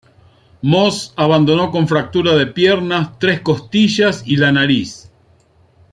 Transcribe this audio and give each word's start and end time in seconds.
Moss 0.63 1.13
abandonó 1.15 1.69
con 1.69 1.87
fractura 1.87 2.33
de 2.33 2.47
piernas, 2.47 3.19
tres 3.19 3.41
costillas 3.41 4.23
y 4.25 4.37
la 4.37 4.51
nariz. 4.51 5.11